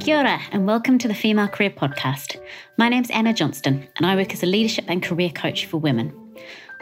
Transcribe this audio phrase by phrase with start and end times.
[0.00, 2.40] Kia ora, and welcome to the Female Career Podcast.
[2.76, 6.12] My name's Anna Johnston, and I work as a leadership and career coach for women.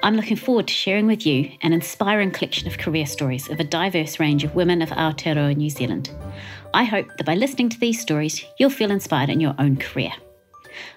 [0.03, 3.65] I'm looking forward to sharing with you an inspiring collection of career stories of a
[3.65, 6.11] diverse range of women of Aotearoa New Zealand.
[6.73, 10.13] I hope that by listening to these stories, you'll feel inspired in your own career.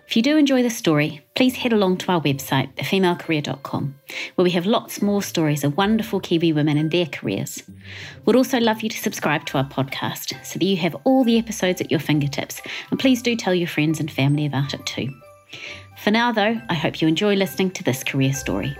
[0.07, 3.95] If you do enjoy this story, please head along to our website, thefemalecareer.com,
[4.35, 7.63] where we have lots more stories of wonderful Kiwi women and their careers.
[8.25, 11.37] We'd also love you to subscribe to our podcast so that you have all the
[11.37, 15.09] episodes at your fingertips, and please do tell your friends and family about it too.
[15.97, 18.75] For now, though, I hope you enjoy listening to this career story.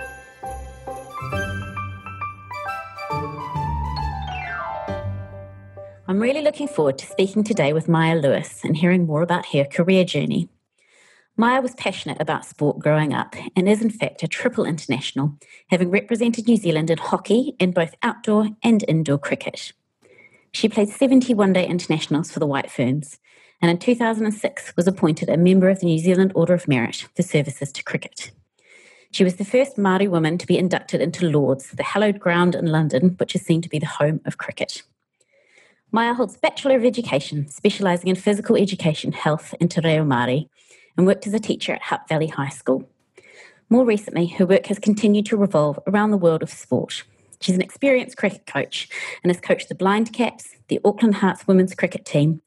[6.06, 9.66] I'm really looking forward to speaking today with Maia Lewis and hearing more about her
[9.66, 10.48] career journey.
[11.36, 15.36] Maia was passionate about sport growing up and is, in fact, a triple international,
[15.70, 19.74] having represented New Zealand in hockey in both outdoor and indoor cricket.
[20.52, 23.18] She played 70 one day internationals for the White Ferns
[23.64, 27.24] and in 2006 was appointed a member of the New Zealand Order of Merit for
[27.24, 28.32] services to cricket.
[29.12, 32.66] She was the first Māori woman to be inducted into Lords, the hallowed ground in
[32.66, 34.84] London, which is seen to be the home of cricket.
[35.92, 40.50] Maya holds Bachelor of Education, specialising in physical education, health, and te reo Māori,
[40.98, 42.90] and worked as a teacher at Hutt Valley High School.
[43.70, 47.04] More recently, her work has continued to revolve around the world of sport.
[47.42, 48.88] She's an experienced cricket coach
[49.24, 52.42] and has coached the Blind Caps, the Auckland Hearts women's cricket team,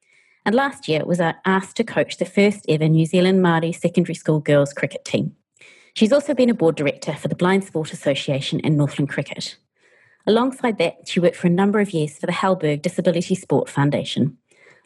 [0.45, 4.41] and last year was asked to coach the first ever New Zealand Māori secondary school
[4.41, 5.35] girls cricket team.
[5.95, 9.57] She's also been a board director for the Blind Sport Association and Northland Cricket.
[10.27, 14.39] Alongside that, she worked for a number of years for the Halberg Disability Sport Foundation,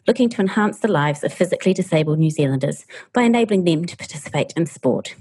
[0.07, 4.53] looking to enhance the lives of physically disabled New Zealanders by enabling them to participate
[4.55, 5.15] in sport.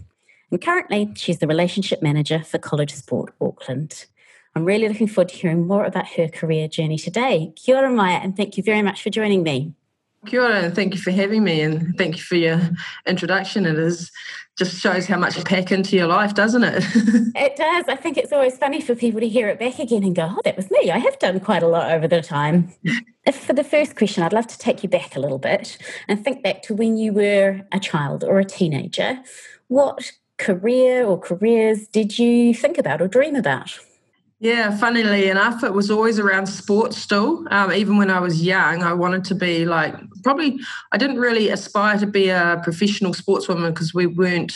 [0.51, 4.07] And currently, she's the relationship manager for College Sport Auckland.
[4.55, 7.53] I'm really looking forward to hearing more about her career journey today.
[7.55, 9.75] Kia ora, Maia, and thank you very much for joining me.
[10.27, 12.61] Kia ora, and thank you for having me, and thank you for your
[13.07, 13.65] introduction.
[13.65, 14.11] It is
[14.59, 16.85] just shows how much you pack into your life, doesn't it?
[17.35, 17.85] it does.
[17.89, 20.41] I think it's always funny for people to hear it back again and go, "Oh,
[20.45, 20.91] that was me.
[20.91, 22.73] I have done quite a lot over the time."
[23.33, 25.79] for the first question, I'd love to take you back a little bit
[26.09, 29.21] and think back to when you were a child or a teenager.
[29.69, 33.79] What career or careers did you think about or dream about?
[34.43, 37.47] Yeah, funnily enough, it was always around sports still.
[37.51, 40.59] Um, even when I was young, I wanted to be like, probably,
[40.93, 44.55] I didn't really aspire to be a professional sportswoman because we weren't,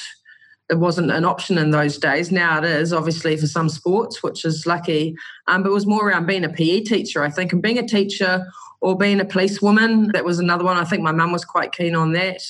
[0.71, 2.33] it wasn't an option in those days.
[2.33, 5.17] Now it is, obviously, for some sports, which is lucky.
[5.49, 7.87] Um, but it was more around being a PE teacher, I think, and being a
[7.87, 8.47] teacher
[8.81, 10.12] or being a policewoman.
[10.12, 10.78] That was another one.
[10.78, 12.41] I think my mum was quite keen on that.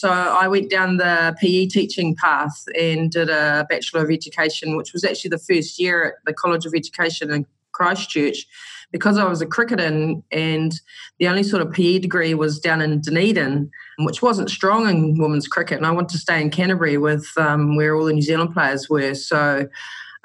[0.00, 4.92] So I went down the PE teaching path and did a Bachelor of Education, which
[4.92, 8.46] was actually the first year at the College of Education in Christchurch.
[8.92, 9.82] Because I was a cricketer
[10.30, 10.72] and,
[11.18, 13.70] the only sort of PE degree was down in Dunedin,
[14.00, 17.74] which wasn't strong in women's cricket, and I wanted to stay in Canterbury with um,
[17.74, 19.14] where all the New Zealand players were.
[19.14, 19.66] So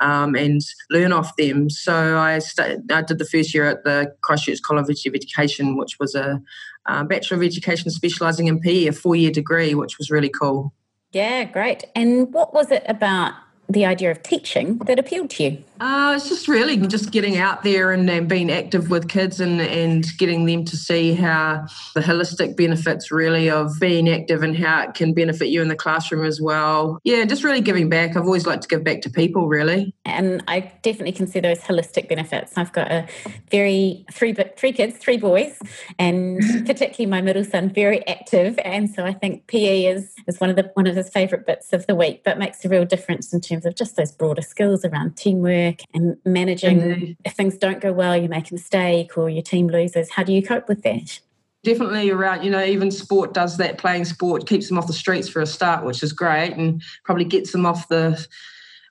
[0.01, 1.69] um, and learn off them.
[1.69, 5.97] So I, st- I did the first year at the Christchurch College of Education, which
[5.99, 6.41] was a
[6.87, 10.73] uh, Bachelor of Education specialising in PE, a four year degree, which was really cool.
[11.11, 11.85] Yeah, great.
[11.95, 13.33] And what was it about
[13.71, 15.63] the idea of teaching that appealed to you?
[15.81, 19.59] Uh, it's just really just getting out there and, and, being active with kids and,
[19.59, 21.65] and getting them to see how
[21.95, 25.75] the holistic benefits really of being active and how it can benefit you in the
[25.75, 26.99] classroom as well.
[27.03, 28.15] Yeah, just really giving back.
[28.15, 29.91] I've always liked to give back to people, really.
[30.05, 32.53] And I definitely can see those holistic benefits.
[32.57, 33.07] I've got a
[33.49, 35.57] very three three kids, three boys,
[35.97, 38.59] and particularly my middle son, very active.
[38.63, 41.73] And so I think PE is is one of the one of his favourite bits
[41.73, 44.85] of the week, but makes a real difference in terms of just those broader skills
[44.85, 47.11] around teamwork and managing mm-hmm.
[47.25, 50.11] if things don't go well, you make a mistake or your team loses.
[50.11, 51.19] How do you cope with that?
[51.63, 53.77] Definitely around, you know, even sport does that.
[53.77, 57.25] Playing sport keeps them off the streets for a start, which is great, and probably
[57.25, 58.25] gets them off the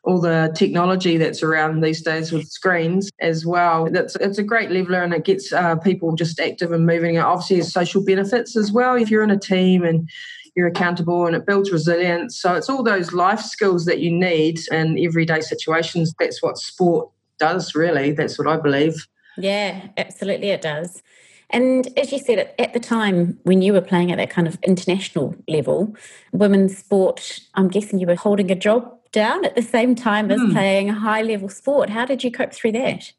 [0.03, 3.91] all the technology that's around these days with screens as well.
[3.91, 7.17] That's it's a great leveler and it gets uh, people just active and moving.
[7.17, 8.95] It obviously has social benefits as well.
[8.95, 10.09] If you're in a team and
[10.55, 12.41] you're accountable and it builds resilience.
[12.41, 16.15] So it's all those life skills that you need in everyday situations.
[16.19, 17.09] That's what sport
[17.39, 18.13] does, really.
[18.13, 19.07] That's what I believe.
[19.37, 21.03] Yeah, absolutely, it does.
[21.51, 24.59] And as you said, at the time when you were playing at that kind of
[24.63, 25.95] international level,
[26.33, 30.41] women's sport, I'm guessing you were holding a job down at the same time as
[30.41, 30.53] mm.
[30.53, 31.91] playing high level sport.
[31.91, 33.13] How did you cope through that?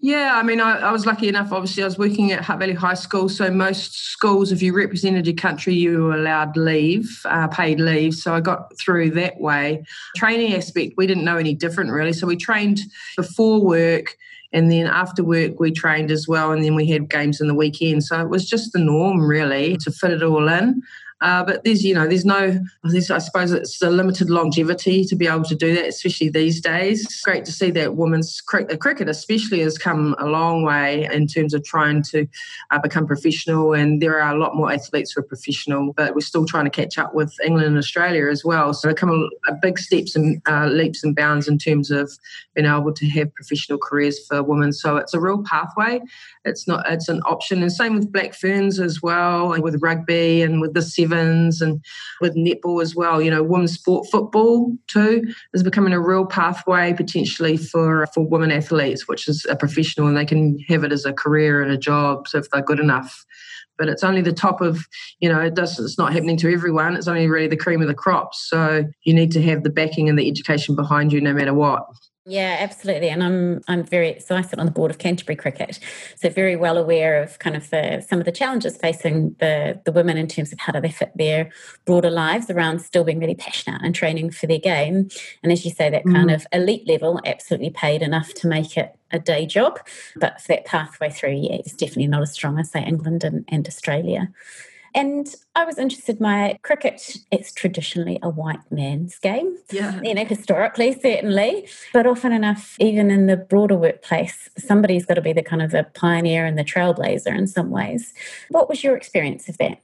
[0.00, 1.50] Yeah, I mean, I, I, was lucky enough.
[1.50, 3.28] Obviously, I was working at Hutt Valley High School.
[3.28, 8.12] So most schools, if you represented your country, you were allowed leave, uh, paid leave.
[8.12, 9.82] So I got through that way.
[10.16, 12.12] Training aspect, we didn't know any different really.
[12.12, 12.80] So we trained
[13.16, 14.16] before work,
[14.52, 17.54] and then after work we trained as well, and then we had games in the
[17.54, 18.04] weekend.
[18.04, 20.82] So it was just the norm really to fit it all in.
[21.24, 25.26] Uh, but there's, you know, there's no, I suppose it's a limited longevity to be
[25.26, 27.02] able to do that, especially these days.
[27.02, 31.26] It's great to see that women's cricket, cricket especially has come a long way in
[31.26, 32.26] terms of trying to
[32.70, 33.72] uh, become professional.
[33.72, 36.70] And there are a lot more athletes who are professional, but we're still trying to
[36.70, 38.74] catch up with England and Australia as well.
[38.74, 42.12] So they've come a, a big steps and uh, leaps and bounds in terms of
[42.54, 44.74] being able to have professional careers for women.
[44.74, 46.02] So it's a real pathway.
[46.44, 47.62] It's not, it's an option.
[47.62, 51.60] And same with Black Ferns as well, and with rugby and with the seven sevens
[51.60, 51.82] and
[52.20, 53.20] with netball as well.
[53.20, 55.22] You know, women's sport football too
[55.52, 60.16] is becoming a real pathway potentially for for women athletes, which is a professional and
[60.16, 63.24] they can have it as a career and a job so if they're good enough.
[63.76, 64.86] But it's only the top of,
[65.18, 66.96] you know, it does it's not happening to everyone.
[66.96, 68.32] It's only really the cream of the crop.
[68.34, 71.82] So you need to have the backing and the education behind you no matter what.
[72.26, 73.10] Yeah, absolutely.
[73.10, 75.78] And I'm I'm very so I sit on the board of Canterbury Cricket,
[76.16, 79.92] so very well aware of kind of the, some of the challenges facing the the
[79.92, 81.50] women in terms of how do they fit their
[81.84, 85.08] broader lives around still being really passionate and training for their game.
[85.42, 86.34] And as you say, that kind mm.
[86.34, 89.78] of elite level absolutely paid enough to make it a day job,
[90.16, 93.44] but for that pathway through, yeah, it's definitely not as strong as say England and,
[93.48, 94.32] and Australia.
[94.94, 99.56] And I was interested, my cricket, it's traditionally a white man's game.
[99.72, 100.00] Yeah.
[100.02, 101.68] You know, historically, certainly.
[101.92, 105.72] But often enough, even in the broader workplace, somebody's got to be the kind of
[105.72, 108.14] the pioneer and the trailblazer in some ways.
[108.50, 109.80] What was your experience of that?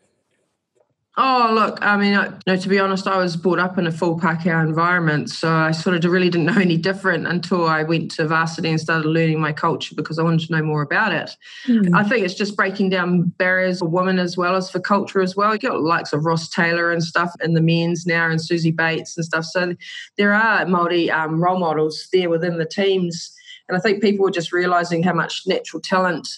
[1.16, 3.92] Oh, look, I mean, you know, to be honest, I was brought up in a
[3.92, 5.28] full Pākehā environment.
[5.28, 8.80] So I sort of really didn't know any different until I went to varsity and
[8.80, 11.36] started learning my culture because I wanted to know more about it.
[11.66, 11.96] Mm.
[11.96, 15.34] I think it's just breaking down barriers for women as well as for culture as
[15.34, 15.52] well.
[15.52, 19.16] You got likes of Ross Taylor and stuff in the men's now and Suzie Bates
[19.16, 19.44] and stuff.
[19.46, 19.74] So
[20.16, 23.34] there are Māori um, role models there within the teams.
[23.68, 26.28] And I think people are just realising how much natural talent,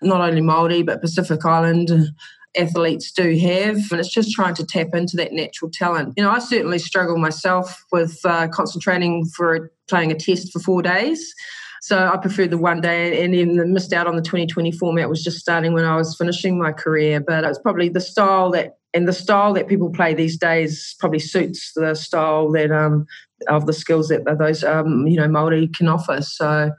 [0.00, 1.90] not only Māori, but Pacific Island
[2.56, 3.76] athletes do have.
[3.90, 6.14] And it's just trying to tap into that natural talent.
[6.16, 10.82] You know, I certainly struggle myself with uh, concentrating for playing a test for four
[10.82, 11.34] days.
[11.82, 15.24] So I preferred the one day and even missed out on the 2020 format was
[15.24, 17.20] just starting when I was finishing my career.
[17.20, 21.18] But it's probably the style that and the style that people play these days probably
[21.18, 23.06] suits the style that um
[23.48, 26.22] of the skills that those um you know Maori can offer.
[26.22, 26.70] So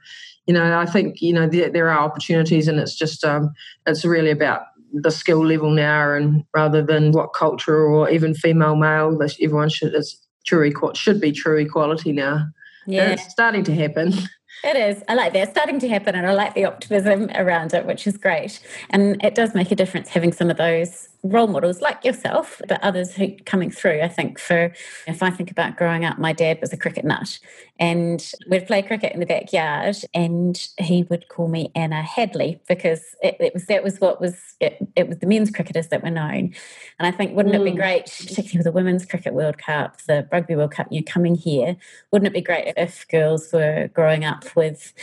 [0.48, 3.52] you know I think you know there, there are opportunities and it's just um
[3.86, 4.62] it's really about
[4.94, 9.94] the skill level now, and rather than what culture or even female male, everyone should
[9.94, 12.46] it's true equal should be true equality now.
[12.86, 14.14] Yeah, and it's starting to happen.
[14.64, 15.04] It is.
[15.10, 15.42] I like that.
[15.42, 18.62] It's starting to happen, and I like the optimism around it, which is great.
[18.92, 22.84] And it does make a difference having some of those role models like yourself, but
[22.84, 24.02] others who coming through.
[24.02, 24.74] I think for
[25.08, 27.40] if I think about growing up, my dad was a cricket nut,
[27.80, 33.16] and we'd play cricket in the backyard, and he would call me Anna Hadlee because
[33.22, 36.10] it, it was that was what was it, it, was the men's cricketers that were
[36.10, 36.54] known.
[37.00, 37.62] And I think wouldn't mm.
[37.62, 37.78] it be mm.
[37.78, 41.36] great, particularly with the Women's Cricket World Cup, the Rugby World Cup, you know, coming
[41.36, 41.78] here?
[42.12, 44.94] Wouldn't it be great if girls were growing up with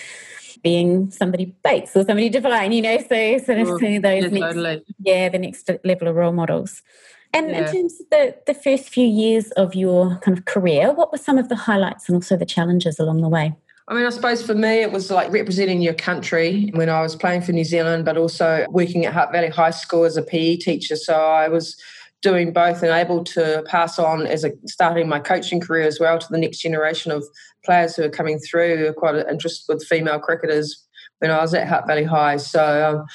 [0.63, 4.85] being somebody Bates or somebody Devine, you know, so sort of those yeah, next, totally.
[5.01, 6.83] yeah, the next level of role models.
[7.33, 7.59] And yeah.
[7.59, 11.19] in terms of the, the first few years of your kind of career, what were
[11.19, 13.55] some of the highlights and also the challenges along the way?
[13.89, 17.17] I mean, I suppose for me, it was like representing your country when I was
[17.17, 20.57] playing for New Zealand, but also working at Hutt Valley High School as a PE
[20.57, 20.95] teacher.
[20.95, 21.77] So I was
[22.23, 26.19] doing both and able to pass on as a starting my coaching career as well
[26.19, 27.25] to the next generation of
[27.65, 30.87] players who are coming through who are quite interested with female cricketers
[31.19, 32.39] when I was at Hutt Valley High.
[32.39, 33.07] So, um,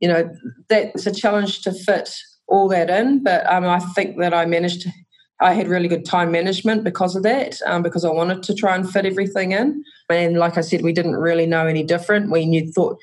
[0.00, 0.30] you know,
[0.68, 2.14] that's a challenge to fit
[2.46, 4.90] all that in, but um, I think that I managed to,
[5.40, 8.76] I had really good time management because of that, um, because I wanted to try
[8.76, 9.82] and fit everything in.
[10.10, 12.30] And like I said, we didn't really know any different.
[12.30, 12.98] We knew thought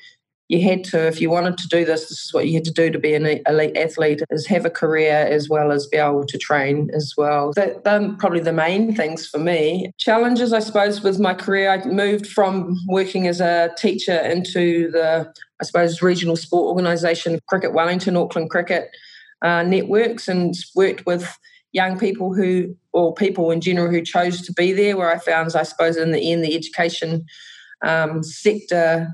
[0.52, 2.70] you had to, if you wanted to do this, this is what you had to
[2.70, 6.26] do to be an elite athlete, is have a career as well as be able
[6.26, 7.54] to train as well.
[7.56, 9.92] That, are probably the main things for me.
[9.96, 15.32] Challenges, I suppose, with my career, I moved from working as a teacher into the,
[15.58, 18.90] I suppose, regional sport organisation, Cricket Wellington, Auckland Cricket
[19.40, 21.34] uh, Networks, and worked with
[21.72, 25.56] young people who, or people in general who chose to be there, where I found,
[25.56, 27.24] I suppose, in the end, the education
[27.82, 29.08] um, sector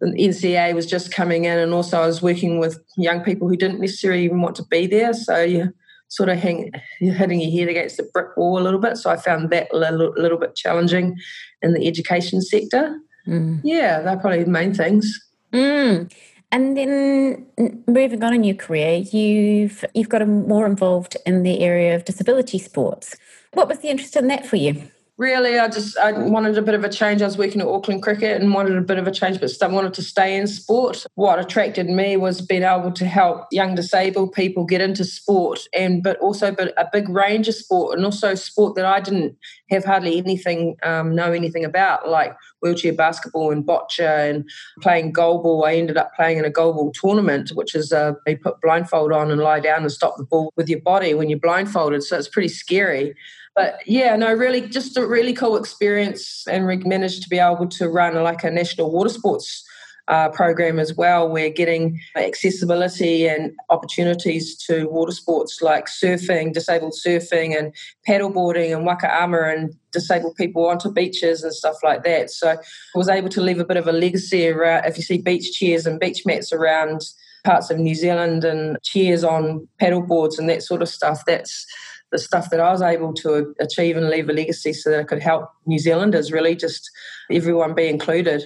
[0.00, 3.56] the NCEA was just coming in, and also I was working with young people who
[3.56, 5.12] didn't necessarily even want to be there.
[5.12, 5.72] So you
[6.08, 6.70] sort of hang,
[7.00, 8.96] you're hitting your head against the brick wall a little bit.
[8.96, 11.16] So I found that a little, little bit challenging
[11.62, 12.98] in the education sector.
[13.26, 13.60] Mm.
[13.64, 15.18] Yeah, they're probably the main things.
[15.52, 16.12] Mm.
[16.52, 17.46] And then
[17.88, 22.58] moving on in your career, you've you've got more involved in the area of disability
[22.58, 23.16] sports.
[23.54, 24.82] What was the interest in that for you?
[25.16, 27.22] Really i just i wanted a bit of a change.
[27.22, 29.70] I was working at auckland cricket and wanted a bit of a change but still
[29.70, 31.06] wanted to stay in sport.
[31.14, 36.02] What attracted me was being able to help young disabled people get into sport and
[36.02, 39.36] but also but a big range of sport and also sport that i didn't
[39.70, 44.48] have hardly anything um, know anything about like wheelchair basketball and bocce and
[44.82, 48.60] playing goalball i ended up playing in a goalball tournament which is uh, they put
[48.60, 52.02] blindfold on and lie down and stop the ball with your body when you're blindfolded.
[52.02, 53.14] So it's pretty scary
[53.54, 57.68] but yeah, no, really, just a really cool experience, and we managed to be able
[57.68, 59.64] to run like a national water sports
[60.08, 61.28] uh, program as well.
[61.28, 67.74] We're getting accessibility and opportunities to water sports like surfing, disabled surfing, and
[68.08, 72.30] paddleboarding, and waka ama, and disabled people onto beaches and stuff like that.
[72.30, 72.58] So I
[72.94, 74.84] was able to leave a bit of a legacy around.
[74.84, 77.02] If you see beach chairs and beach mats around
[77.44, 81.66] parts of New Zealand and chairs on paddleboards and that sort of stuff, that's
[82.14, 85.02] the stuff that I was able to achieve and leave a legacy so that I
[85.02, 86.88] could help New Zealanders really just
[87.28, 88.44] everyone be included.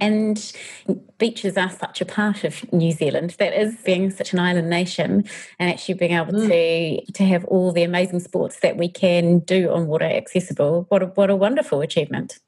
[0.00, 0.52] And
[1.18, 3.36] beaches are such a part of New Zealand.
[3.38, 5.24] That is being such an island nation
[5.58, 6.48] and actually being able mm.
[6.48, 10.86] to to have all the amazing sports that we can do on water accessible.
[10.88, 12.38] What a, what a wonderful achievement.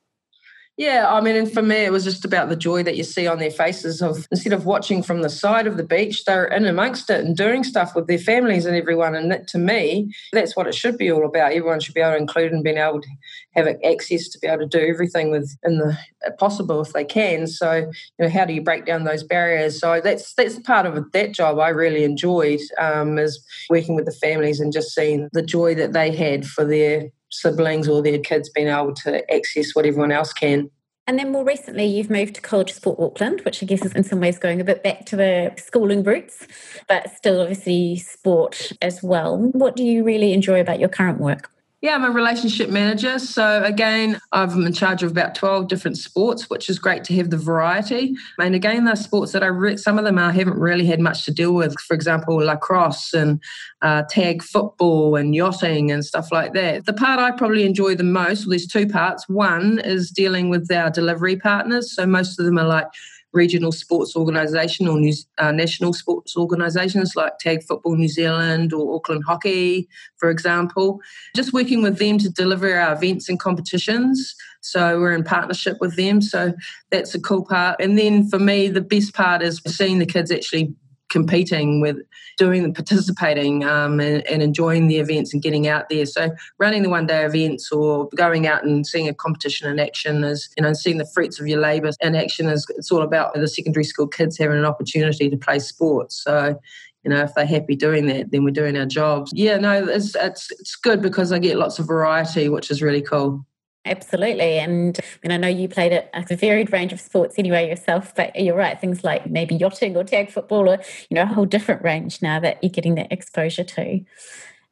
[0.76, 3.28] Yeah, I mean, and for me, it was just about the joy that you see
[3.28, 6.66] on their faces of instead of watching from the side of the beach, they're in
[6.66, 9.14] amongst it and doing stuff with their families and everyone.
[9.14, 11.52] And that, to me, that's what it should be all about.
[11.52, 13.08] Everyone should be able to include and being able to
[13.54, 15.96] have access to be able to do everything with in the
[16.40, 17.46] possible if they can.
[17.46, 19.78] So, you know, how do you break down those barriers?
[19.78, 23.40] So that's that's part of that job I really enjoyed um, is
[23.70, 27.10] working with the families and just seeing the joy that they had for their
[27.40, 30.70] siblings or their kids being able to access what everyone else can.
[31.06, 34.04] And then more recently, you've moved to College Sport Auckland, which I guess is in
[34.04, 36.46] some ways going a bit back to the schooling roots,
[36.88, 39.36] but still obviously sport as well.
[39.36, 41.50] What do you really enjoy about your current work?
[41.84, 43.18] Yeah, I'm a relationship manager.
[43.18, 47.28] So again, I'm in charge of about 12 different sports, which is great to have
[47.28, 48.16] the variety.
[48.38, 51.26] And again, those sports that I re- some of them I haven't really had much
[51.26, 51.78] to deal with.
[51.80, 53.38] For example, lacrosse and
[53.82, 56.86] uh, tag football and yachting and stuff like that.
[56.86, 59.28] The part I probably enjoy the most, well, there's two parts.
[59.28, 61.94] One is dealing with our delivery partners.
[61.94, 62.86] So most of them are like
[63.34, 64.98] regional sports organisation or
[65.38, 71.00] uh, national sports organisations like Tag Football New Zealand or Auckland Hockey, for example.
[71.36, 74.34] Just working with them to deliver our events and competitions.
[74.60, 76.22] So we're in partnership with them.
[76.22, 76.54] So
[76.90, 77.80] that's a cool part.
[77.80, 80.74] And then for me, the best part is seeing the kids actually
[81.14, 81.96] competing with
[82.38, 86.28] doing participating um, and, and, enjoying the events and getting out there so
[86.58, 90.48] running the one day events or going out and seeing a competition in action is
[90.56, 93.46] you know seeing the fruits of your labor in action is it's all about the
[93.46, 96.58] secondary school kids having an opportunity to play sports so
[97.04, 99.30] you know, if they're happy doing that, then we're doing our jobs.
[99.34, 103.02] Yeah, no, it's it's it's good because I get lots of variety, which is really
[103.02, 103.44] cool.
[103.86, 104.58] Absolutely.
[104.58, 108.14] And I, mean, I know you played a, a, varied range of sports anyway yourself,
[108.14, 110.78] but you're right, things like maybe yachting or tag football or,
[111.10, 114.00] you know, a whole different range now that you're getting that exposure to.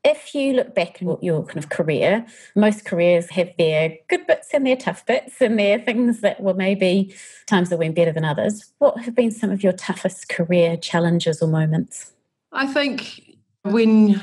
[0.04, 2.26] If you look back at your kind of career,
[2.56, 6.54] most careers have their good bits and their tough bits and their things that were
[6.54, 7.14] maybe
[7.46, 8.72] times that went better than others.
[8.78, 12.12] What have been some of your toughest career challenges or moments?
[12.50, 14.20] I think when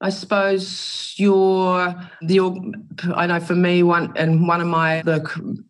[0.00, 2.74] I suppose your the
[3.14, 5.20] I know for me one and one of my the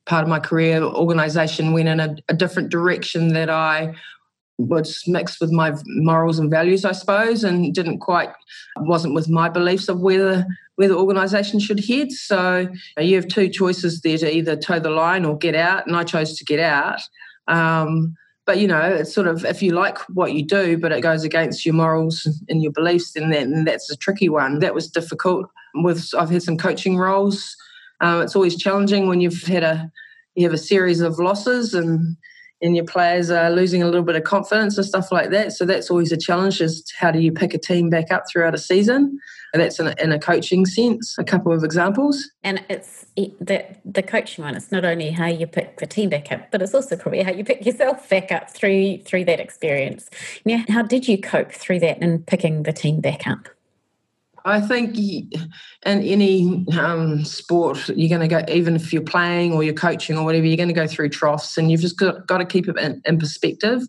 [0.06, 3.94] part of my career organization went in a, a different direction that I
[4.58, 8.30] was mixed with my morals and values, I suppose, and didn't quite
[8.78, 12.10] wasn't with my beliefs of where the where the organisation should head.
[12.10, 15.96] So you have two choices there to either toe the line or get out, and
[15.96, 17.00] I chose to get out.
[17.46, 21.00] Um, but you know it's sort of if you like what you do but it
[21.00, 24.58] goes against your morals and your beliefs then and that's a tricky one.
[24.58, 27.56] That was difficult with i've had some coaching roles.
[28.00, 29.90] Um, it's always challenging when you've had a
[30.34, 32.16] you have a series of losses and
[32.62, 35.52] and your players are losing a little bit of confidence and stuff like that.
[35.52, 38.54] So that's always a challenge is how do you pick a team back up throughout
[38.54, 39.18] a season?
[39.52, 42.30] And that's in a, in a coaching sense, a couple of examples.
[42.42, 46.32] And it's the, the coaching one, it's not only how you pick the team back
[46.32, 50.08] up, but it's also probably how you pick yourself back up through through that experience.
[50.44, 53.48] Now, how did you cope through that and picking the team back up?
[54.46, 55.32] I think in
[55.84, 60.24] any um, sport, you're going to go, even if you're playing or you're coaching or
[60.24, 62.76] whatever, you're going to go through troughs and you've just got, got to keep it
[62.78, 63.82] in, in perspective.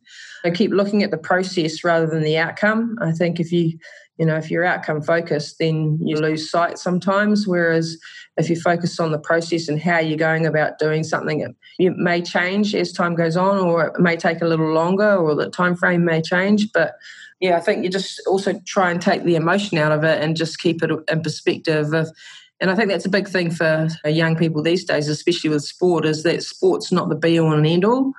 [0.45, 2.97] I keep looking at the process rather than the outcome.
[3.01, 3.77] I think if you
[4.17, 7.47] you know, if you're outcome focused, then you lose sight sometimes.
[7.47, 7.97] Whereas
[8.37, 11.97] if you focus on the process and how you're going about doing something, it, it
[11.97, 15.49] may change as time goes on, or it may take a little longer, or the
[15.49, 16.71] time frame may change.
[16.73, 16.93] But
[17.39, 20.37] yeah, I think you just also try and take the emotion out of it and
[20.37, 22.09] just keep it in perspective of
[22.61, 26.05] and I think that's a big thing for young people these days, especially with sport,
[26.05, 28.13] is that sport's not the be all and end all.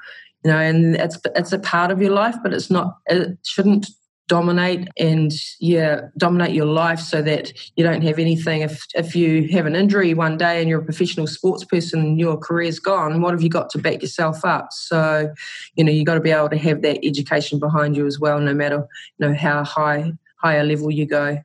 [0.44, 2.98] You know, and it's it's a part of your life, but it's not.
[3.06, 3.88] It shouldn't
[4.28, 8.62] dominate and yeah dominate your life so that you don't have anything.
[8.62, 12.20] If if you have an injury one day and you're a professional sports person and
[12.20, 14.68] your career's gone what have you got to back yourself up?
[14.72, 15.32] So
[15.74, 18.40] you know you've got to be able to have that education behind you as well
[18.40, 18.86] no matter
[19.18, 21.38] you know how high higher level you go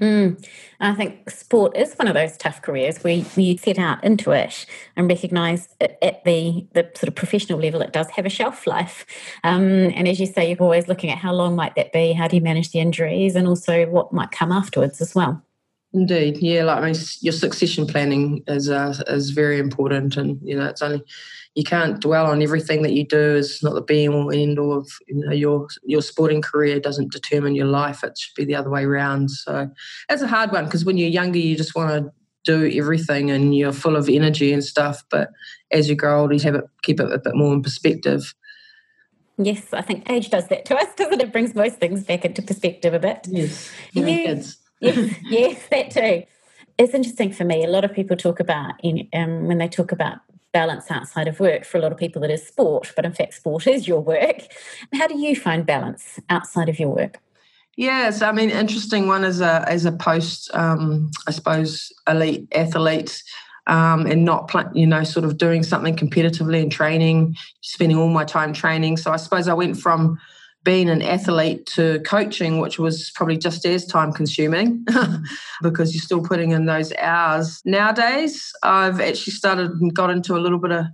[0.00, 0.46] Mm.
[0.78, 4.64] I think sport is one of those tough careers where you set out into it
[4.96, 9.04] and recognise at the, the sort of professional level it does have a shelf life.
[9.42, 12.28] Um, and as you say, you're always looking at how long might that be, how
[12.28, 15.42] do you manage the injuries, and also what might come afterwards as well.
[15.98, 16.62] Indeed, yeah.
[16.62, 20.80] Like I mean, your succession planning is uh, is very important, and you know it's
[20.80, 21.02] only
[21.56, 24.78] you can't dwell on everything that you do is not the be all end all
[24.78, 28.54] of you know your your sporting career doesn't determine your life it should be the
[28.54, 29.68] other way around so
[30.08, 32.12] it's a hard one because when you're younger you just want to
[32.44, 35.30] do everything and you're full of energy and stuff but
[35.72, 38.34] as you grow older you have it keep it a bit more in perspective.
[39.36, 41.32] Yes i think age does that to us doesn't it?
[41.32, 43.26] Brings most things back into perspective a bit.
[43.28, 46.22] Yes you, kids yes yes that too
[46.78, 48.74] it's interesting for me a lot of people talk about
[49.12, 50.18] um, when they talk about
[50.52, 53.34] balance outside of work for a lot of people that is sport, but in fact,
[53.34, 54.42] sport is your work.
[54.94, 57.18] How do you find balance outside of your work?
[57.76, 63.22] Yes, I mean, interesting one as a as a post, um, I suppose, elite athlete.
[63.68, 68.24] Um, and not, you know, sort of doing something competitively and training, spending all my
[68.24, 68.96] time training.
[68.96, 70.18] So I suppose I went from
[70.64, 74.84] being an athlete to coaching, which was probably just as time consuming
[75.62, 77.62] because you're still putting in those hours.
[77.64, 80.86] Nowadays, I've actually started and got into a little bit of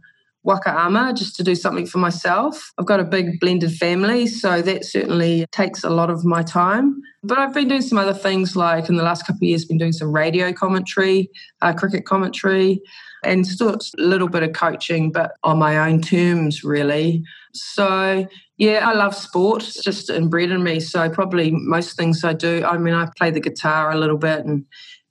[0.45, 2.73] waka ama just to do something for myself.
[2.79, 7.01] I've got a big blended family, so that certainly takes a lot of my time.
[7.23, 9.79] But I've been doing some other things like in the last couple of years, been
[9.79, 11.31] doing some radio commentary,
[11.63, 12.81] uh, cricket commentary,
[13.25, 17.25] and still a little bit of coaching, but on my own terms, really.
[17.53, 18.27] So
[18.57, 19.63] yeah, I love sport.
[19.63, 20.81] It's just inbred in me.
[20.81, 22.65] So probably most things I do.
[22.65, 24.65] I mean, I play the guitar a little bit and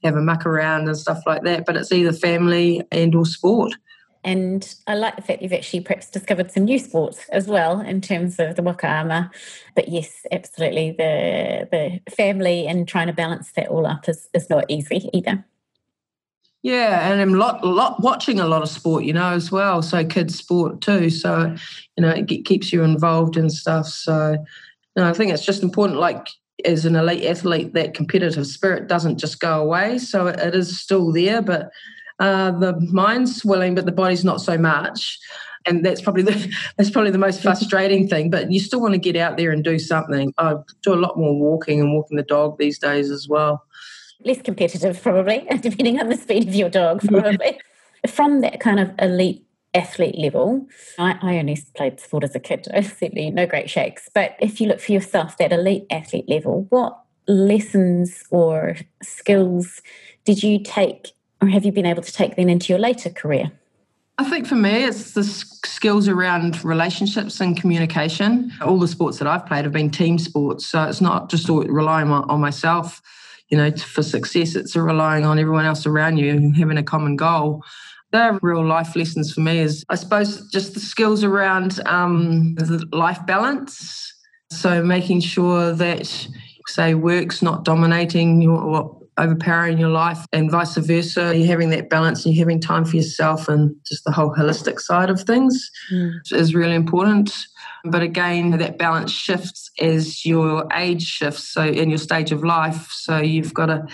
[0.04, 1.66] have a muck around and stuff like that.
[1.66, 3.74] But it's either family and or sport.
[4.26, 8.00] And I like the fact you've actually perhaps discovered some new sports as well in
[8.00, 9.30] terms of the waka ama.
[9.76, 14.50] But yes, absolutely, the the family and trying to balance that all up is, is
[14.50, 15.44] not easy either.
[16.64, 19.82] Yeah, and I'm lot, lot watching a lot of sport, you know, as well.
[19.82, 21.10] So kids sport too.
[21.10, 21.54] So,
[21.98, 23.86] you know, it keeps you involved and stuff.
[23.88, 26.00] So, you know, I think it's just important.
[26.00, 26.30] Like
[26.64, 29.98] as an elite athlete, that competitive spirit doesn't just go away.
[29.98, 31.70] So it, it is still there, but
[32.20, 35.20] uh, the mind's willing, but the body's not so much.
[35.66, 38.30] And that's probably the that's probably the most frustrating thing.
[38.30, 40.34] But you still want to get out there and do something.
[40.38, 43.66] I do a lot more walking and walking the dog these days as well
[44.26, 47.60] less competitive, probably, depending on the speed of your dog, probably.
[48.08, 50.68] From that kind of elite athlete level,
[51.00, 54.10] I, I only played sport as a kid, certainly no great shakes.
[54.14, 59.82] But if you look for yourself, that elite athlete level, what lessons or skills
[60.26, 63.52] did you take or have you been able to take then into your later career?
[64.18, 68.52] I think for me, it's the skills around relationships and communication.
[68.62, 70.68] All the sports that I've played have been team sports.
[70.68, 73.02] So it's not just relying on, on myself
[73.54, 77.16] you know, for success, it's relying on everyone else around you and having a common
[77.16, 77.64] goal.
[78.12, 79.60] They're real life lessons for me.
[79.60, 82.56] Is I suppose just the skills around um,
[82.92, 84.12] life balance.
[84.50, 86.28] So making sure that
[86.66, 91.36] say work's not dominating your overpowering your life and vice versa.
[91.36, 94.80] You're having that balance and you're having time for yourself and just the whole holistic
[94.80, 96.14] side of things mm.
[96.32, 97.36] is really important.
[97.86, 102.90] But again, that balance shifts as your age shifts, so in your stage of life.
[102.92, 103.86] So you've got to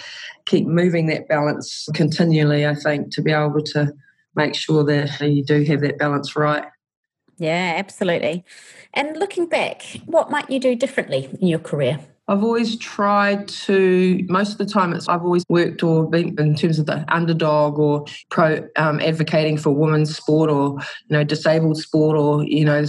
[0.46, 3.94] keep moving that balance continually, I think, to be able to
[4.36, 6.66] make sure that you do have that balance right.
[7.38, 8.44] Yeah, absolutely.
[8.94, 12.00] And looking back, what might you do differently in your career?
[12.30, 16.54] I've always tried to, most of the time, it's I've always worked or been in
[16.54, 21.80] terms of the underdog or pro um, advocating for women's sport or, you know, disabled
[21.80, 22.86] sport or, you know,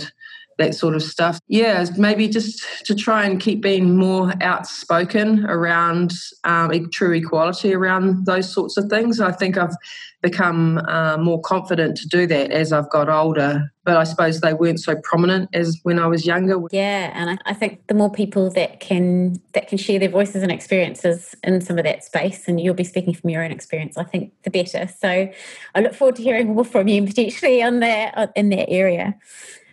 [0.61, 1.41] that sort of stuff.
[1.49, 6.13] Yeah, maybe just to try and keep being more outspoken around
[6.45, 9.21] um, true equality around those sorts of things.
[9.21, 9.75] I think I've
[10.23, 13.73] become uh, more confident to do that as I've got older.
[13.85, 16.61] But I suppose they weren't so prominent as when I was younger.
[16.71, 20.43] Yeah, and I, I think the more people that can that can share their voices
[20.43, 23.97] and experiences in some of that space, and you'll be speaking from your own experience,
[23.97, 24.89] I think the better.
[25.01, 25.31] So
[25.75, 29.17] I look forward to hearing more from you potentially on that in that area.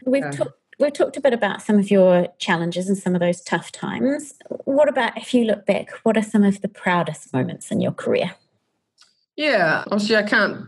[0.06, 0.32] We've yeah.
[0.32, 3.72] talked we've talked a bit about some of your challenges and some of those tough
[3.72, 4.34] times.
[4.66, 7.92] What about if you look back, what are some of the proudest moments in your
[7.92, 8.36] career?
[9.36, 10.66] Yeah, obviously, I can't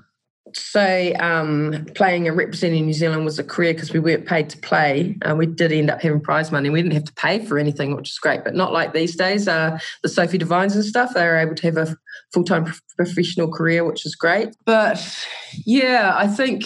[0.54, 4.58] say um, playing and representing New Zealand was a career because we weren't paid to
[4.58, 5.17] play.
[5.22, 6.69] Uh, we did end up having prize money.
[6.69, 9.48] We didn't have to pay for anything, which is great, but not like these days.
[9.48, 11.98] Uh, the Sophie Devines and stuff, they were able to have a
[12.34, 14.56] full time professional career, which is great.
[14.65, 15.28] But
[15.65, 16.65] yeah, I think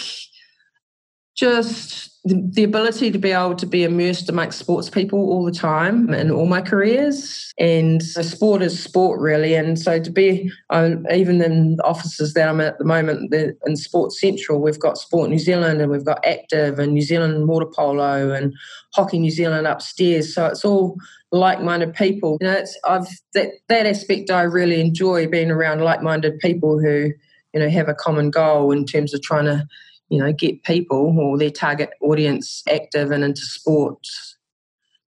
[1.35, 5.51] just the, the, ability to be able to be immersed amongst sports people all the
[5.51, 7.53] time in all my careers.
[7.59, 9.55] And sport is sport, really.
[9.55, 13.75] And so to be, um, even in the offices that I'm at the moment, in
[13.75, 17.65] Sports Central, we've got Sport New Zealand and we've got Aktive and New Zealand Water
[17.65, 18.53] Polo and
[18.93, 20.33] Hockey New Zealand upstairs.
[20.33, 20.97] So it's all
[21.33, 22.37] like-minded people.
[22.39, 27.11] You know, it's I've that that aspect I really enjoy being around like-minded people who,
[27.53, 29.67] you know, have a common goal in terms of trying to
[30.09, 34.37] you know, get people or their target audience active and into sports.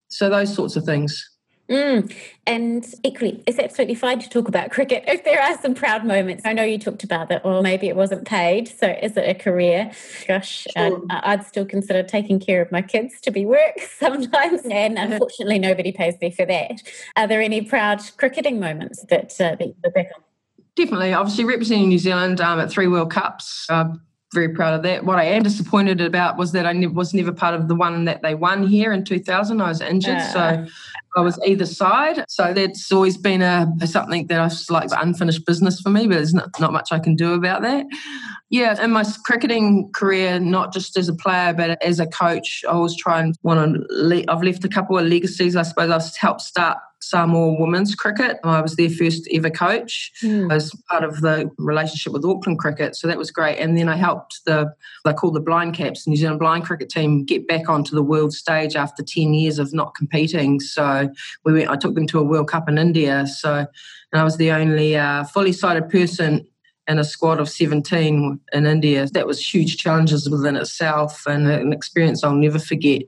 [0.09, 1.29] So those sorts of things.
[1.69, 2.15] Mm.
[2.47, 6.45] And equally, it's absolutely fine to talk about cricket if there are some proud moments.
[6.47, 8.69] I know you talked about that, or maybe it wasn't paid.
[8.69, 9.91] So is it a career?
[10.29, 11.03] Gosh, sure.
[11.11, 14.63] uh, I'd still consider taking care of my kids to be work sometimes.
[14.71, 16.83] And unfortunately, nobody pays me for that.
[17.17, 20.23] Are there any proud cricketing moments that, uh, that you're back on?
[20.77, 21.15] Definitely.
[21.15, 23.67] Obviously, representing New Zealand um, at three World Cups.
[23.69, 23.95] Uh,
[24.37, 25.05] very proud of that.
[25.05, 28.05] What I am disappointed about was that I ne- was never part of the one
[28.05, 29.61] that they won here in 2000.
[29.63, 30.33] I was injured, uh.
[30.33, 30.67] so
[31.17, 32.25] I was either side.
[32.29, 36.17] So that's always been a, something that I just like unfinished business for me, but
[36.17, 37.87] there's not, not much I can do about that.
[38.51, 42.73] Yeah, in my cricketing career, not just as a player, but as a coach, I
[42.73, 43.87] always try and want to.
[43.91, 45.57] Le- I've left a couple of legacies.
[45.57, 48.39] I suppose I've helped start Samoa women's cricket.
[48.43, 50.53] I was their first ever coach mm.
[50.53, 52.97] as part of the relationship with Auckland Cricket.
[52.97, 53.59] So that was great.
[53.59, 54.73] And then I helped the,
[55.05, 58.33] they call the blind caps, New Zealand blind cricket team, get back onto the world
[58.33, 60.59] stage after 10 years of not competing.
[60.61, 61.06] So
[61.45, 63.27] we went, I took them to a World Cup in India.
[63.27, 63.67] So
[64.13, 66.47] and I was the only uh, fully sighted person
[66.89, 69.07] in a squad of 17 in India.
[69.13, 73.03] That was huge challenges within itself and an experience I'll never forget.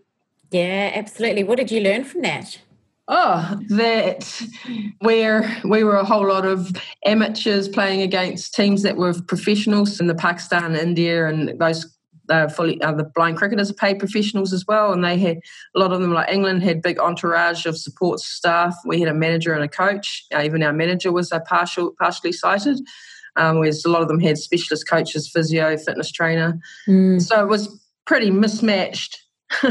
[0.51, 1.45] Yeah, absolutely.
[1.45, 2.59] What did you learn from that?
[3.07, 4.43] Oh, that
[5.01, 6.71] where we were a whole lot of
[7.07, 11.87] amateurs playing against teams that were professionals in the Pakistan, India, and those
[12.29, 15.39] uh, fully uh, the blind cricketers are paid professionals as well, and they had
[15.75, 18.77] a lot of them like England had big entourage of support staff.
[18.85, 20.25] We had a manager and a coach.
[20.35, 22.79] Uh, even our manager was a partial partially sighted.
[23.37, 26.59] Um, whereas a lot of them had specialist coaches, physio, fitness trainer.
[26.89, 27.23] Mm.
[27.23, 29.29] So it was pretty mismatched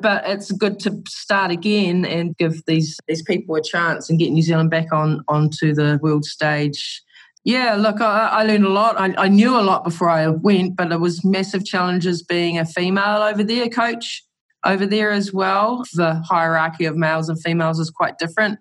[0.00, 4.30] but it's good to start again and give these these people a chance and get
[4.30, 7.02] New Zealand back on onto the world stage.
[7.46, 8.98] Yeah, look, I, I learned a lot.
[8.98, 12.64] I, I, knew a lot before I went, but it was massive challenges being a
[12.64, 14.24] female over there, coach
[14.64, 15.84] over there as well.
[15.92, 18.58] The hierarchy of males and females is quite different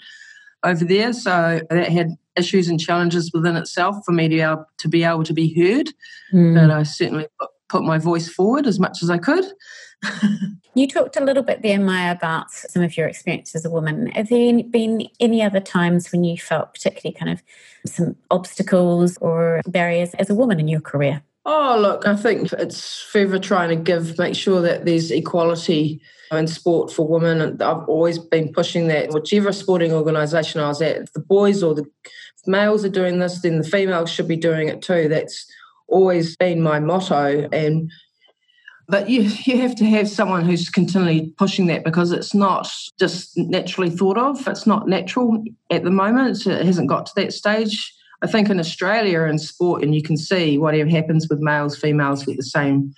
[0.63, 4.65] over there, so that had issues and challenges within itself for me to be able
[4.77, 5.89] to, be, able to be heard.
[6.31, 6.53] Mm.
[6.53, 7.25] But I certainly
[7.69, 9.45] put my voice forward as much as I could.
[10.75, 14.07] you talked a little bit there, Maia, about some of your experience as a woman.
[14.07, 17.43] Have there been any other times when you felt particularly kind of
[17.85, 21.23] some obstacles or barriers as a woman in your career?
[21.45, 26.01] Oh, look, I think it's forever trying to give, make sure that there's equality
[26.31, 27.39] in sport for women.
[27.39, 29.11] And I've always been pushing that.
[29.11, 31.85] Whichever sporting organisation I was at, if the boys or the
[32.47, 35.07] males are doing this, then the females should be doing it too.
[35.07, 35.45] That's
[35.87, 37.47] always been my motto.
[37.51, 37.91] And
[38.87, 42.69] but you you have to have someone who's continually pushing that because it's not
[42.99, 44.47] just naturally thought of.
[44.47, 46.45] It's not natural at the moment.
[46.45, 47.93] It hasn't got to that stage.
[48.21, 52.23] I think in Australia in sport, and you can see whatever happens with males, females
[52.23, 52.93] get the same.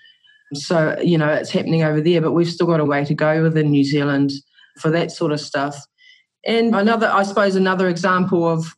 [0.53, 3.43] So you know it's happening over there, but we've still got a way to go
[3.43, 4.31] within New Zealand
[4.79, 5.77] for that sort of stuff.
[6.45, 8.73] And another, I suppose, another example of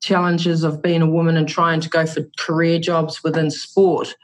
[0.00, 4.14] challenges of being a woman and trying to go for career jobs within sport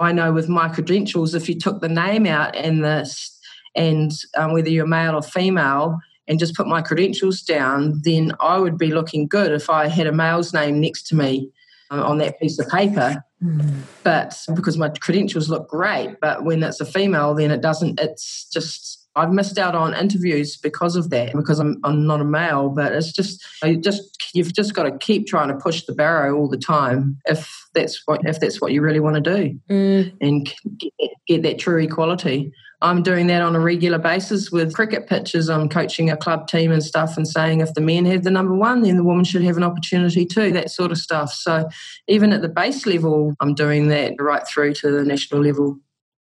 [0.00, 3.38] I know with my credentials, if you took the name out and this
[3.76, 8.58] and um, whether you're male or female and just put my credentials down, then I
[8.58, 11.50] would be looking good if I had a male's name next to me
[11.90, 13.22] uh, on that piece of paper.
[13.42, 13.82] Mm.
[14.02, 18.48] But because my credentials look great, but when it's a female, then it doesn't, it's
[18.50, 22.68] just I've missed out on interviews because of that, because I'm, I'm not a male.
[22.68, 26.36] But it's just, you just you've just got to keep trying to push the barrow
[26.36, 30.16] all the time if that's what if that's what you really want to do, mm.
[30.20, 30.92] and get,
[31.26, 32.52] get that true equality.
[32.82, 35.48] I'm doing that on a regular basis with cricket pitches.
[35.48, 38.54] I'm coaching a club team and stuff and saying if the men have the number
[38.54, 41.32] one, then the woman should have an opportunity too, that sort of stuff.
[41.32, 41.66] So
[42.08, 45.78] even at the base level, I'm doing that right through to the national level.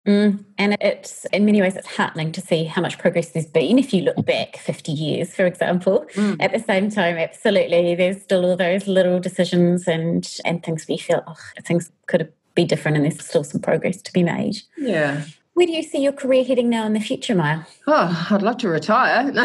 [0.07, 3.79] Mm, and it's in many ways it's heartening to see how much progress there's been
[3.79, 6.37] if you look back 50 years for example mm.
[6.41, 10.97] at the same time absolutely there's still all those little decisions and and things we
[10.97, 11.37] feel oh,
[11.67, 15.73] things could be different and there's still some progress to be made yeah where do
[15.75, 17.65] you see your career heading now in the future, Maia?
[17.87, 19.31] Oh, I'd love to retire.
[19.33, 19.45] no,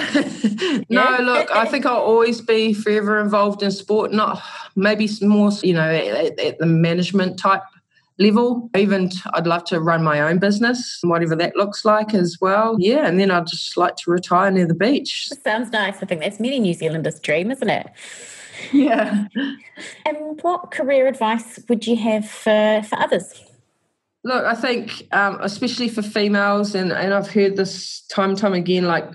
[0.87, 1.17] yeah.
[1.19, 4.41] look, I think I'll always be forever involved in sport, not
[4.77, 7.63] maybe more, you know, at, at the management type
[8.19, 8.69] level.
[8.75, 12.75] Even I'd love to run my own business, whatever that looks like as well.
[12.79, 15.29] Yeah, and then I'd just like to retire near the beach.
[15.43, 16.01] sounds nice.
[16.01, 17.87] I think that's many New Zealanders' dream, isn't it?
[18.71, 19.27] Yeah.
[20.05, 23.43] And what career advice would you have for, for others?
[24.23, 28.53] Look, I think um, especially for females, and, and I've heard this time and time
[28.53, 29.05] again, like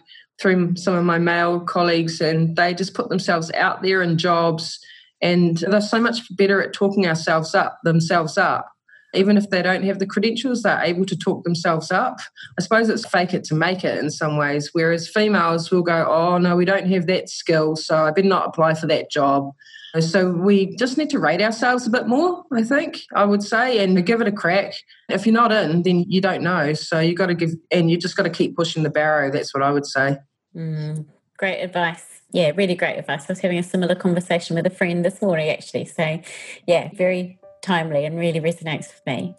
[0.40, 4.78] through some of my male colleagues, and they just put themselves out there in jobs,
[5.20, 8.70] and they're so much better at talking ourselves up, themselves up.
[9.14, 12.18] Even if they don't have the credentials, they're able to talk themselves up.
[12.58, 14.70] I suppose it's fake it to make it in some ways.
[14.72, 18.46] Whereas females will go, oh, no, we don't have that skill, so I better not
[18.46, 19.50] apply for that job.
[19.98, 23.82] So we just need to rate ourselves a bit more, I think, I would say,
[23.82, 24.74] and give it a crack.
[25.08, 26.74] If you're not in, then you don't know.
[26.74, 29.32] So you've got to give, and you just got to keep pushing the barrow.
[29.32, 30.18] That's what I would say.
[30.54, 32.04] Mm, great advice.
[32.30, 33.24] Yeah, really great advice.
[33.28, 35.86] I was having a similar conversation with a friend this morning, actually.
[35.86, 36.20] So,
[36.68, 39.34] yeah, very timely and really resonates with me.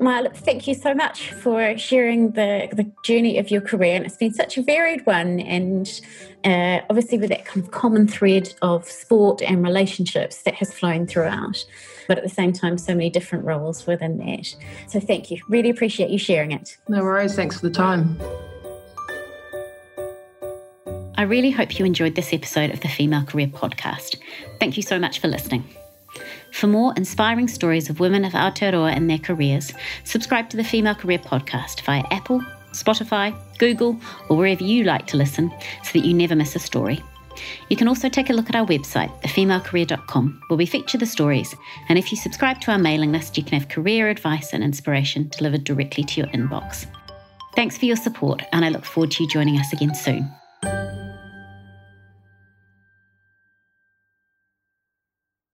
[0.00, 3.96] Maia, thank you so much for sharing the, the journey of your career.
[3.96, 6.00] And it's been such a varied one, and
[6.44, 11.08] uh, obviously with that kind of common thread of sport and relationships that has flown
[11.08, 11.64] throughout.
[12.06, 14.54] But at the same time, so many different roles within that.
[14.86, 15.42] So thank you.
[15.48, 16.76] Really appreciate you sharing it.
[16.88, 17.34] No worries.
[17.34, 18.20] Thanks for the time.
[21.16, 24.16] I really hope you enjoyed this episode of the Female Career Podcast.
[24.60, 25.64] Thank you so much for listening.
[26.52, 29.72] For more inspiring stories of women of Aotearoa and their careers,
[30.04, 35.16] subscribe to the Female Career Podcast via Apple, Spotify, Google, or wherever you like to
[35.16, 35.50] listen
[35.82, 37.02] so that you never miss a story.
[37.68, 41.54] You can also take a look at our website, thefemalecareer.com, where we feature the stories.
[41.88, 45.28] And if you subscribe to our mailing list, you can have career advice and inspiration
[45.28, 46.86] delivered directly to your inbox.
[47.54, 50.30] Thanks for your support, and I look forward to you joining us again soon.